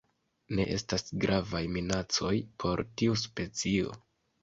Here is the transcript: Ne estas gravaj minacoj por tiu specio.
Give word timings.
Ne 0.59 0.63
estas 0.75 1.05
gravaj 1.27 1.63
minacoj 1.75 2.35
por 2.65 2.85
tiu 2.95 3.23
specio. 3.29 3.99